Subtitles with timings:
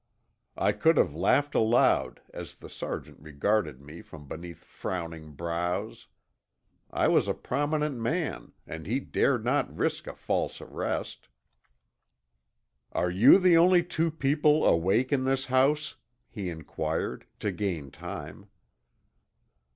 [0.57, 6.07] I could have laughed aloud as the Sergeant regarded me from beneath frowning brows.
[6.89, 11.27] I was a prominent man and he dared not risk a false arrest.
[12.91, 15.97] "Are you the only two people awake in this house?"
[16.31, 18.47] he inquired, to gain time.